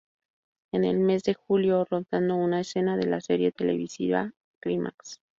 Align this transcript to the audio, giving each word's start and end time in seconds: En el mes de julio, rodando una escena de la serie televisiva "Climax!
En 0.71 0.83
el 0.83 0.97
mes 0.97 1.21
de 1.21 1.35
julio, 1.35 1.85
rodando 1.85 2.35
una 2.35 2.61
escena 2.61 2.97
de 2.97 3.05
la 3.05 3.21
serie 3.21 3.51
televisiva 3.51 4.33
"Climax! 4.59 5.21